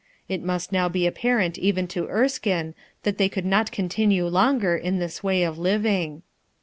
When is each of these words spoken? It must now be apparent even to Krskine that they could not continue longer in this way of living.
It 0.27 0.41
must 0.41 0.71
now 0.71 0.89
be 0.89 1.05
apparent 1.05 1.59
even 1.59 1.85
to 1.89 2.07
Krskine 2.07 2.73
that 3.03 3.19
they 3.19 3.29
could 3.29 3.45
not 3.45 3.71
continue 3.71 4.25
longer 4.25 4.75
in 4.75 4.97
this 4.97 5.21
way 5.21 5.43
of 5.43 5.59
living. 5.59 6.23